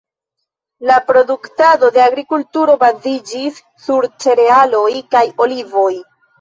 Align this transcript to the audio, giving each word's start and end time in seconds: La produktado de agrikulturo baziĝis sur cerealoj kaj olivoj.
La 0.89 0.95
produktado 1.09 1.89
de 1.99 2.03
agrikulturo 2.07 2.79
baziĝis 2.87 3.63
sur 3.87 4.11
cerealoj 4.27 4.91
kaj 5.17 5.25
olivoj. 5.49 5.89